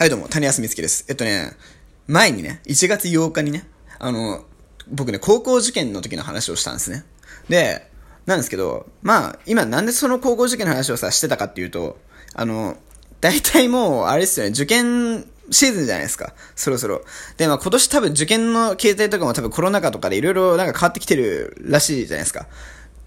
[0.00, 1.04] はいどうも、谷康美月です。
[1.10, 1.52] えっとね、
[2.06, 3.68] 前にね、1月8日にね、
[3.98, 4.46] あの、
[4.90, 7.04] 僕ね、高校受験の時の話をしたんですね。
[7.50, 7.86] で、
[8.24, 11.98] なんですけど、まあ、今なんでその高校受験の話をさ、してたかっていうと、
[12.32, 12.78] あの、
[13.20, 16.32] 大体もう、あれですよね、受験シーズンじゃないですか。
[16.56, 17.02] そろそろ。
[17.36, 22.46] で、まあ今年多分受験の形態とかも多分コロナ禍とかでいろいろなんか変わってきてるらしいじゃないですか。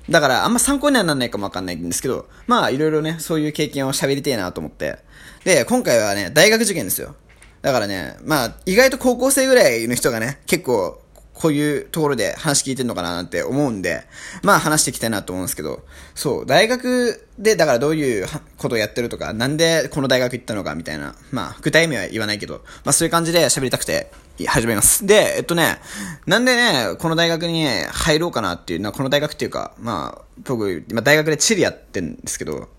[0.10, 5.00] だからあんま参考にはならないかもわかんないんですけど、まあいろいろね、そういう経験を喋りたいなと思って。
[5.44, 7.16] で、今回はね、大学受験ですよ。
[7.62, 11.02] だからね、まあ意外と高校生ぐらいの人がね、結構
[11.34, 14.04] こういうところで話聞いてんのかななんて思うんで、
[14.44, 15.82] まあ話していきたいなと思うんですけど、
[16.16, 24.12] そう、大学で、だからどういうことをやってるとか、なんでこの大学行ったのかみたいな、まあ具体名は言わないけど、まあそういう感じで喋りたくて
[24.48, 25.06] 始めます。
[25.06, 25.80] で、えっとね、
[26.26, 32.70] なんでね、この大学に、入ろうかなっていうのは、この大学っていうか、まあ、僕、今大学で地理やってるんですけど、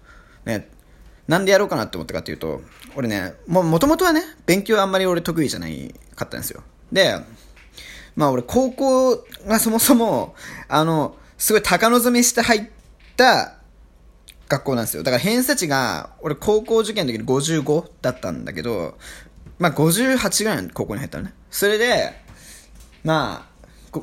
[0.45, 0.69] ね、
[1.29, 2.61] なんでやろうかなって思ったかっていうと、
[2.97, 6.63] 俺ね、も、もともとはね、勉強あんまり俺得意じゃないかったんですよ。
[6.93, 7.19] で、
[8.17, 10.35] まあ俺高校がそもそも、
[10.69, 12.67] あの、すごい高望みして入っ
[13.17, 13.57] た
[14.49, 15.03] 学校なんですよ。
[15.03, 18.97] だから偏差値が、俺高校受験の時に55だったんだけど、
[19.59, 21.35] まあ58ぐらいの高校に入ったのね。
[21.51, 22.13] それで、
[23.05, 23.47] ま
[23.93, 24.01] あ、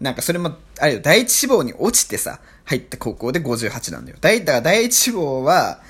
[0.00, 4.18] なんかそれも、あれよ、第一志望に落ちてさ、入った高校で58なんだよ。
[4.20, 5.80] 第、だから第一志望は、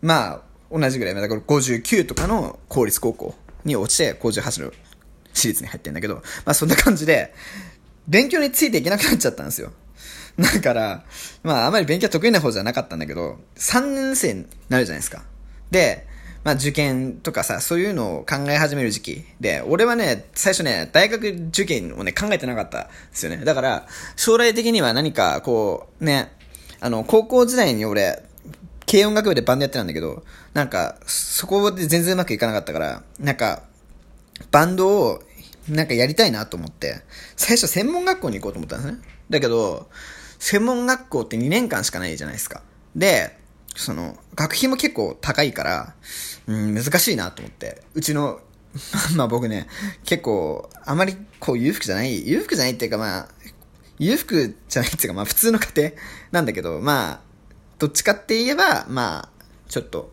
[0.00, 3.34] まあ、同じぐらい、だから59とかの公立高校
[3.64, 4.72] に落ちて、58の
[5.32, 7.32] 私立に入ってんだけど、まあそんな感じで、
[8.06, 9.72] 勉強についていけなくなっちゃったんですよ。
[10.38, 11.04] だから、
[11.42, 15.24] まああまり勉強得意な方じゃなかったんだけど、3年生になるじゃないですか。
[15.70, 16.06] で、
[16.48, 23.44] まあ受験とかさ、そういうのを考え始める時期で、俺はね、最初ね、大学受験をね、考えてなかったですよね。
[23.44, 26.32] だから、将来的には何か、こう、ね、
[26.80, 28.22] あの、高校時代に俺、
[28.90, 30.24] 軽音楽部でバンドやってたんだけど、
[30.54, 33.64] なんか、そこで全然うまくいかなかったから、なんか、
[34.50, 35.22] バンドを、
[35.68, 37.02] なんかやりたいなと思って、
[37.36, 39.02] 最初専門学校に行こうと思ったんですね。
[39.28, 39.90] だけど、
[40.38, 42.62] 専門学校って2年間しかないじゃないですか。
[42.96, 43.36] で、
[43.76, 45.94] その、学費も結構高いから、
[46.46, 47.82] うん、難しいなと思って。
[47.94, 48.40] うちの、
[49.16, 49.66] まあ僕ね、
[50.04, 53.28] 結構、あまりこう裕福じゃない、裕福じゃないっていうかまあ、
[53.98, 55.90] 裕福じゃないっていうかまあ普通の家庭
[56.30, 57.20] なんだけど、まあ、
[57.78, 59.28] どっちかって言えば、まあ、
[59.68, 60.12] ちょっと、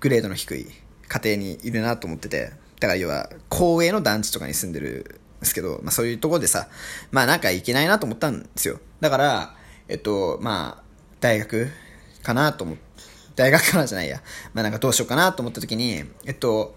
[0.00, 0.66] グレードの低い
[1.08, 6.68] 家庭にいるなと思ってて、だから要は、公営の団地とかに住んでるんですけど、まあそういうところでさ、
[7.10, 8.80] まあなんかいけないなと思ったんですよ。
[9.00, 9.56] だから、
[9.88, 10.82] えっと、まあ、
[11.20, 11.68] 大学
[12.22, 12.82] かなと思って、
[13.34, 14.22] 大学からじゃないや。
[14.54, 16.76] まあなんかどうしようかなと思った時に、えっと、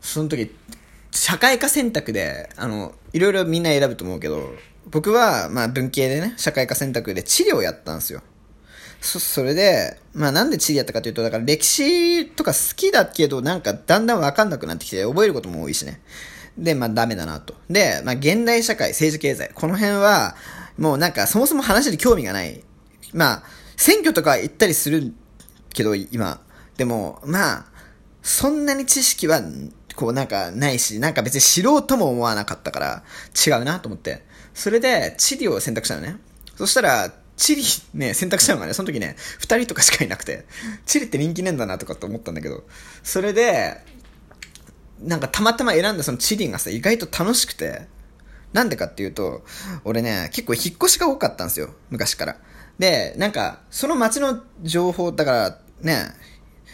[0.00, 0.54] その時、
[1.12, 4.52] 社会科選択で、あの、いろいろみんな選ぶと思うけど、
[4.86, 8.22] 僕は、まあ文系でね、社会科選択で地理をやったんですよ。
[9.00, 16.00] そ、それで、まあなんで地理やったかというと、だから歴史とか好きだけど、なんかだんだんわかんなくなってきて、覚えることも多いしね。
[16.58, 17.54] で、まあダメだなと。
[17.68, 19.50] で、まあ現代社会、政治経済。
[19.54, 20.36] この辺は、
[20.78, 22.62] もうなんかそもそも話に興味がない。
[23.12, 23.42] まあ、
[23.80, 25.14] 選挙とか行ったりする
[25.72, 26.42] けど、今。
[26.76, 27.66] でも、まあ、
[28.20, 29.40] そんなに知識は、
[29.96, 33.02] こうなんかないし、なんか別に知ろうとも思わなかったから、
[33.46, 34.22] 違うなと思って。
[34.52, 36.16] それで、地理を選択したのね。
[36.56, 37.62] そしたら、チリ
[37.94, 40.44] ね、選択したのがね、その時ね、二人とかしかいなくて、
[40.84, 42.64] チリって人気ねえんだなとかって思ったんだけど、
[43.02, 43.80] それで、
[45.00, 47.86] なんかたまたま選んだそのチリがさ、意外と楽しくて、
[48.52, 49.42] なんでかっていうと、
[49.84, 52.36] 俺ね、結構引っ越しが多かったんですよ、昔から。
[52.80, 56.06] で、なんか、その街の情報、だからね、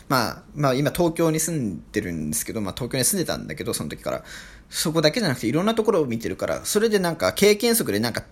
[0.09, 4.23] まあ、まあ今東京に住んでるんですけど、まあ東京に住んでたんだけど、その時から。
[4.71, 8.23] そこだけじゃなくていろんなところを見てるから、それでなんか経験則でなんか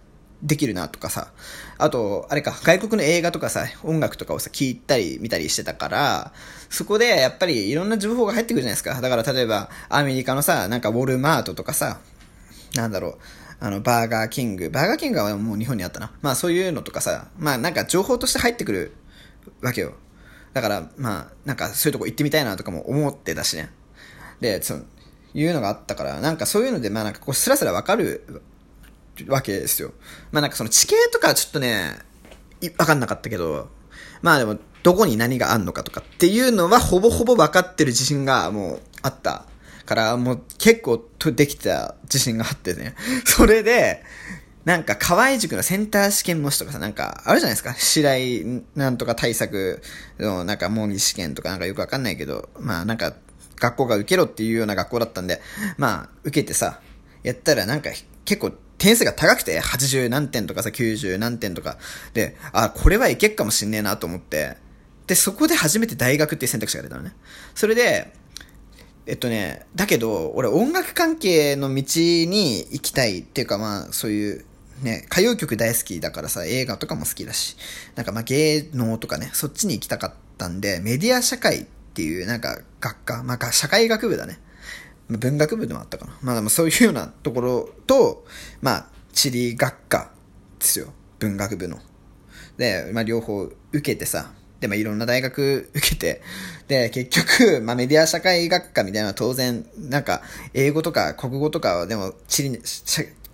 [0.42, 1.32] できるなとかさ、
[1.78, 6.32] あと、あれか、外国の映画とかさ、音楽とかをさ、聞いたり見たりしてたから、
[6.70, 9.00] そこでやっぱりいろんな情報が入ってくるじゃないですか。
[9.00, 11.98] だから例えば、アメリカのさ、なんかウォルマートとかさ、
[12.74, 13.18] なんだろう、
[13.64, 14.68] あの、バーガーキング。
[14.68, 16.12] バーガーキングはもう日本にあったな。
[16.20, 18.92] まあそういうのとかさ、まあなんか情報として入ってくる
[19.62, 19.94] わけよ。
[20.52, 23.70] だから、まあ、なんかそういうとこ行ってみたいなとかも思ってたしね。
[24.40, 24.82] で、その、
[25.32, 28.42] いうのがあったから、なんかそういうので、まあなんかこうスラスラわかる
[29.28, 29.94] わけですよ。
[30.30, 31.96] まあなんかその地形とかちょっとね、
[32.76, 33.70] わかんなかったけど、
[34.20, 39.46] まあでも、どこに何があんのかとかっていうのはほぼほぼ分かってる自信がもうあった
[39.84, 42.94] から、もう結構とできた自信があってね。
[43.24, 44.02] それで、
[44.64, 47.74] なんか河合塾のセンター試験模試とかさ、なんかあるじゃないですか。
[47.74, 49.82] 白井なんとか対策
[50.18, 53.14] のなんか模擬試験とかなんかよくわかんないけど、まあなんか
[53.56, 55.42] 学校が受けろっていうような学校だったんで、
[55.76, 56.80] まあ受けてさ、
[57.22, 57.90] やったらなんか
[58.24, 61.78] 結構点数が高くて、80何点とかさ、90何点とか。
[62.12, 64.56] で、あ、これはいけっかもしんねえなと思って。
[65.06, 67.14] で、そこで初めて大学っていう選択肢が出たのね。
[67.54, 68.12] それで、
[69.06, 74.44] えっとね、だけど、俺音楽関係の道に行きたいっていうかまあ、そういう、
[74.82, 77.56] ね、歌謡曲大好きだからさ、映画とかも好きだし、
[77.96, 81.64] なんかまあ芸能とかね、そっちに行きたかったんで、メディア社会っ
[81.94, 84.40] ていうなんか学科、まあ社会学部だね。
[85.08, 86.18] 文学部でもあったかな。
[86.22, 88.24] まあでもそういうようなところと、
[88.62, 90.10] まあ地理学科
[90.58, 90.94] ですよ。
[91.18, 91.78] 文学部の。
[92.56, 96.22] で、まあ両方受けてさ、で、まあいろんな大学受けて、
[96.68, 100.22] で、結局、まあメディア社会学科みたいなのは当然、なんか
[100.52, 102.62] 英語とか国語とかはでも地理に比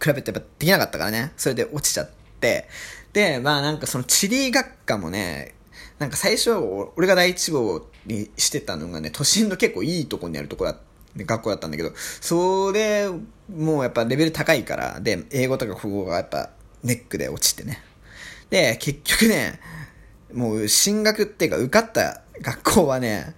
[0.07, 1.33] べてやっぱできなかったからね。
[1.37, 2.69] それで落ちちゃって、
[3.13, 5.55] で、まあなんかその地理学科もね、
[5.99, 6.53] なんか最初、
[6.97, 10.77] 俺が第一志望にしてたのがね、都心の結構いいとこにあるとこだ
[11.17, 13.09] 学校だったんだけど、それ、
[13.55, 16.51] もうやっぱレベル高いから、で、英語とか国語がやっぱ
[16.83, 17.83] ネックで落ちてね。
[18.49, 19.61] で、結局ね、
[20.33, 23.35] もう進学っていうか受かった学校はね、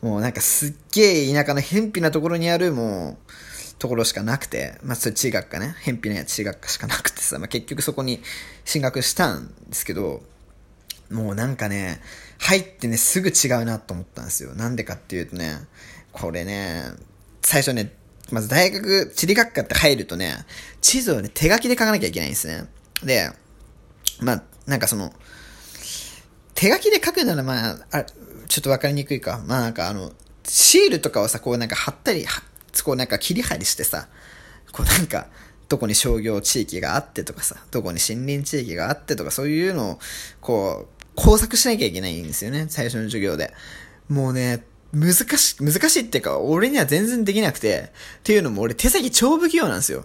[0.00, 3.32] もうなんかすっげえ田舎の偏僻なところにあるもう、
[3.78, 8.22] ところしかなくて、まあそれ地学科ね、偏僻な地学科しかなくてさ、まあ結局そこに
[8.64, 10.22] 進学したんですけど、
[11.10, 12.00] もうなんかね、
[12.38, 14.54] 入ってね、すぐ違うなと思ったんですよ。
[14.54, 15.56] なんでかっていうとね、
[16.12, 16.84] これね、
[17.42, 17.92] 最初ね、
[18.30, 20.46] まず大学、地理学科って入るとね、
[20.80, 22.66] 地図をね、手書きで書かなきゃいけないんですね。
[23.04, 23.30] で、
[24.20, 25.12] まあ、なんかその、
[26.62, 29.42] 手書きで書くならまあ、あちょっとわかりにくいか。
[29.48, 30.12] まあなんかあの、
[30.44, 32.24] シールとかをさ、こうなんか貼ったり、
[32.84, 34.06] こうなんか切り張りしてさ、
[34.70, 35.26] こうなんか、
[35.68, 39.98] どこに商業地域があってとかさ、どこに森林地域があってとか、そういうのを、
[40.40, 43.52] こう、工作しなきゃいけないんですよね、最初の授業で。
[44.08, 50.04] もうね、難し、難しいっていうか、俺には全然できなくて、っていうのも俺手先超不器用なんですよ。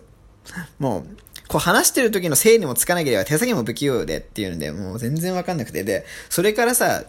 [0.80, 1.08] もう、
[1.48, 5.84] こう話してる時の整理もつかなければ手先も不器用でっていうので、もう全然わかんなくて。
[5.84, 7.04] で、それからさ、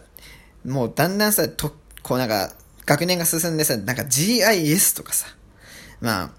[0.65, 2.53] もうだんだんさ、と、こうなんか、
[2.85, 5.27] 学年が進んでさ、なんか GIS とかさ、
[6.01, 6.31] まあ、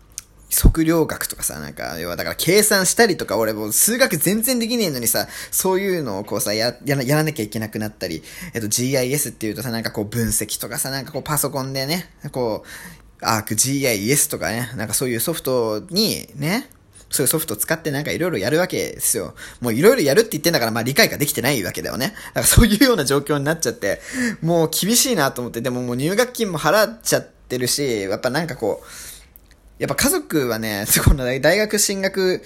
[0.52, 16.68] 測量学とかさ、なんか、要はだから計算したりとか、俺もう数学全然できねえのにさ、そういうのをこうさ、や、やらやらなきゃいけなくなったり、えっと GIS っていうとさ、なんかこう分析とかさ、なんかこうパソコンでね、こう、アーク GIS とかね、なんかそういうソフトにね、
[17.10, 19.34] そういうソフト使ってなんかいろいろやるわけですよ。
[19.60, 22.14] もういろいろやるって言ってんだから、まあ理解ができてないわけだよね。
[22.28, 24.00] だからそういうような状況になっちゃって、
[24.40, 32.42] もう厳しいなと思って、でももう入学金も払っちゃってるし、やっぱなんかこう、やっぱ家族はね、そこの大学進学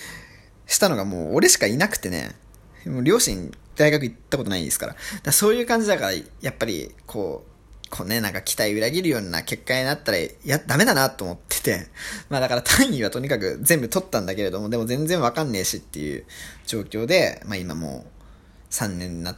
[0.66, 2.34] したのがもう俺しかいなくてね、
[2.86, 4.94] もう両親大学行ったことないですから。
[4.94, 7.53] からそういう感じだから、やっぱり、こう、
[7.94, 11.86] こうね、なんか期待裏切るような結果になったら、や、ダメだなと思ってて。
[12.28, 16.24] まあだから単位はとにかく全部取ったんだけれども、でも全然わかんねえしっていう
[16.66, 19.36] 状況で、まあ今もう3年になっ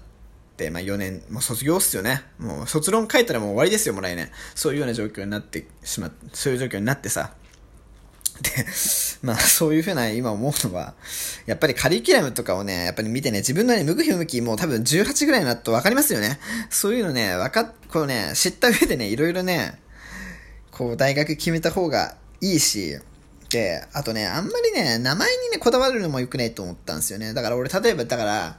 [0.56, 2.22] て、まあ4年、もう卒業っすよね。
[2.38, 4.32] もう卒論書いたらもう終わりですよ、もらえね。
[4.54, 7.34] そういうような状況になってしまっ、そういう状況になってさ。
[8.42, 8.66] で、
[9.22, 10.94] まあそういうふうな今思うのは、
[11.46, 16.38] やっぱりカリキュラムとかをね、やっぱり見てね、自分のね、向き不向きもう多分18ぐらいになると分かりますよね。
[16.70, 19.80] そういうのね、わかっ、こうね、知った上でね、いろいろね、
[20.70, 22.98] こう大学決めた方がいいし、
[23.48, 27.32] で、あとね、あんまりね、名前にね、こだわるのも良くないと思ったんですよね。
[27.32, 28.58] だから俺、例えば、だから、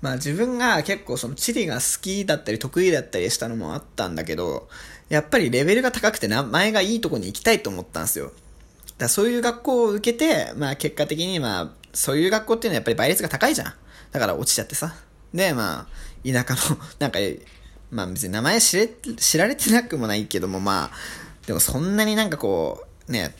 [0.00, 4.68] まあ自分が結構その地理が好きだったり得意だったりしたのもあったんだけど、
[5.08, 8.32] やっぱりレベルが高くて名前がいいとこに行きたいと思ったんですよ。
[8.98, 13.74] だそういう学校を受けて、まあ結果的にまあ、そういう学校っていうのはやっぱり倍率が高いじゃん。
[14.12, 14.94] だから落ちちゃってさ。
[15.32, 17.18] で、まあ、田舎の、 なんか、
[17.90, 20.96] まあ別に名前知れ、知られてなくもないけども、まあ、
[21.46, 23.34] でもそんなになんかこう、ね、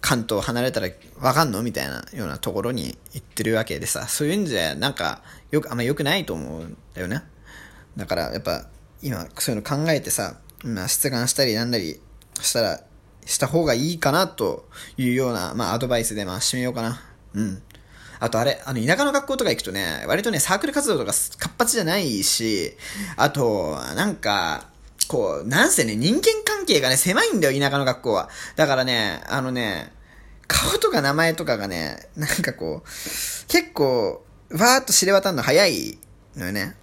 [0.00, 0.88] 関東離れたら
[1.18, 1.62] わかんの？
[1.62, 7.22] みたいなようなところに行ってるわけでさ、そういう意味じゃなんか、よく、あんま良くないと思うんだよね。
[7.96, 8.66] だからやっぱ、
[9.02, 12.00] 今そういうの考えてさ、まあ出願したりなんだり
[12.40, 12.80] したら、
[13.26, 17.02] した方がいいかなというような、まあ、アドバイスで、まあ、締めようかな。
[17.34, 17.62] うん。
[18.18, 22.76] あとあれ、あの、田舎の学校とか行くとね、割とね、サークル活動とか活発じゃないし、
[23.16, 24.68] あと、なんか、
[25.08, 28.28] こう、なんせね、人間関係がね、狭いんだよ、田舎の学校は。
[28.56, 29.92] だからね、あのね、
[30.46, 32.88] 顔とか名前とかがね、なんかこう、
[33.48, 35.98] 結構、わーっと知れ渡るの早い
[36.36, 36.76] のよね。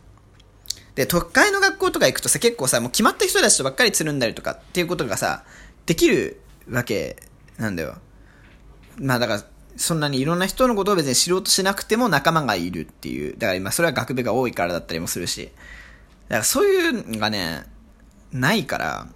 [0.95, 5.43] で、都会の学校とか行くとさ、結構さ、もう決まった人たちとばっかりつるんだりとかっていうことがさ、
[5.87, 6.39] できる
[6.69, 7.15] わけ
[7.57, 7.97] なんだよ。
[8.99, 9.43] まあだから、
[9.77, 13.33] そんなにいろんな人のことを別に知ろうとしなくても仲間がいるっていう。
[13.33, 15.49] だから今それは学部が多いからだったりもするし。
[16.27, 17.65] だからそういうのがね、
[18.31, 19.07] ないから、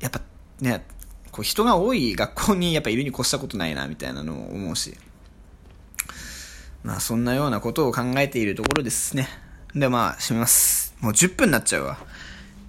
[0.00, 0.20] やっぱ
[0.60, 0.84] ね、
[1.30, 4.96] こう人が多い学校にやっぱいるに越したことないなみたいなのを思うし。
[6.82, 9.28] まあそんなようなことを考えているところですね。
[9.74, 10.94] でまあ、閉めます。
[11.00, 11.98] もう10分になっちゃうわ。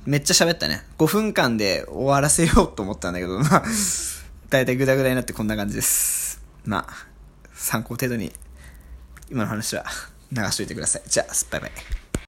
[0.09, 0.81] めっちゃ喋ったね。
[0.97, 3.63] 5分間で終わらせようと思ったんだけど、まあ、
[4.49, 6.41] だいたいグダグダになってこんな感じです。
[6.65, 7.07] まあ、
[7.53, 8.33] 参考程度に、
[9.29, 9.85] 今の話は
[10.31, 11.03] 流しといてください。
[11.07, 11.71] じゃあ、バイバイ。